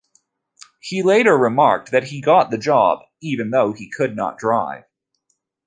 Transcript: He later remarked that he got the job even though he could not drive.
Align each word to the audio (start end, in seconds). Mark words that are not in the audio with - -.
He 0.79 1.03
later 1.03 1.37
remarked 1.37 1.91
that 1.91 2.05
he 2.05 2.21
got 2.21 2.49
the 2.49 2.57
job 2.57 3.01
even 3.21 3.51
though 3.51 3.71
he 3.73 3.87
could 3.87 4.15
not 4.15 4.39
drive. 4.39 4.85